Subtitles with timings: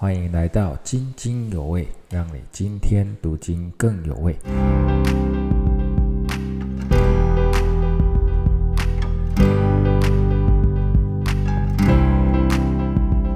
[0.00, 4.32] 欢迎来到津津有味，让你今天读经更有味。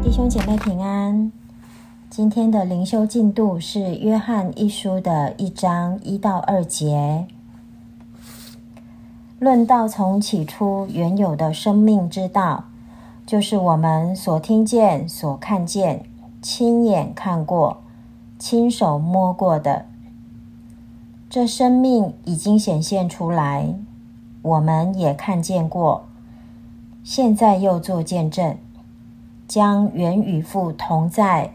[0.01, 1.33] 弟兄姐妹平安。
[2.09, 7.27] 今天的灵修进度是《约翰一书》的一章一到二节，
[9.41, 12.67] 论到从起初原有的生命之道，
[13.27, 16.05] 就是我们所听见、所看见。
[16.43, 17.82] 亲眼看过、
[18.36, 19.87] 亲手摸过的，
[21.30, 23.73] 这生命已经显现出来，
[24.42, 26.05] 我们也看见过，
[27.05, 28.59] 现在又做见证，
[29.47, 31.52] 将原与父同在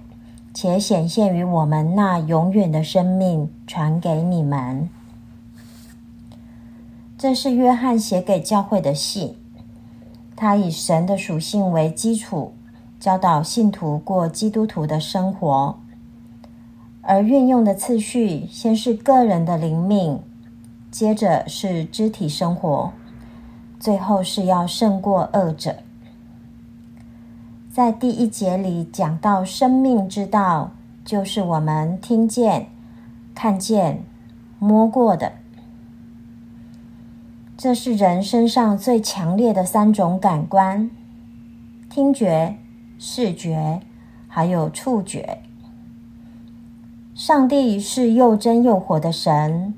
[0.53, 4.89] 且显现于我们那永远的生命传给你们。
[7.17, 9.35] 这是约翰写给教会的信，
[10.33, 12.53] 他以神的属性为基础。
[12.99, 15.77] 教导信徒过基督徒的生活，
[17.01, 20.19] 而运用的次序先是个人的灵命，
[20.89, 22.91] 接着是肢体生活，
[23.79, 25.75] 最后是要胜过恶者。
[27.71, 30.71] 在第一节里讲到生命之道，
[31.05, 32.67] 就是我们听见、
[33.35, 34.03] 看见、
[34.57, 35.33] 摸过的，
[37.55, 40.89] 这是人身上最强烈的三种感官：
[41.91, 42.57] 听觉。
[42.99, 43.81] 视觉，
[44.27, 45.39] 还有触觉。
[47.13, 49.73] 上帝是又真又活的神。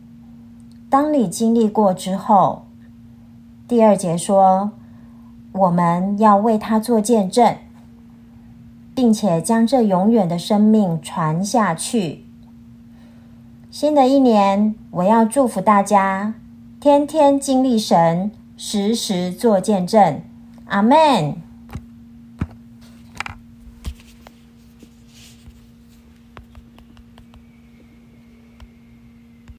[0.90, 2.64] 当你经历过之后，
[3.68, 4.72] 第二节说，
[5.52, 7.56] 我们要为他做见证，
[8.94, 12.26] 并且将这永远的生命传下去。
[13.72, 16.34] 新的一年，我要祝福大家，
[16.80, 20.22] 天天经历神，时时做见证。
[20.66, 21.49] 阿门。